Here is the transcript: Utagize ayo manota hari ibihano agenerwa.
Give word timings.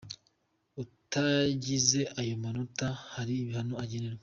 Utagize 0.83 1.99
ayo 2.19 2.33
manota 2.43 2.87
hari 3.13 3.33
ibihano 3.41 3.75
agenerwa. 3.83 4.19